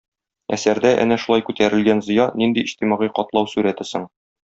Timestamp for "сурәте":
3.57-3.93